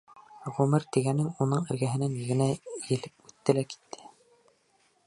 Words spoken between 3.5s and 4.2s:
лә китте.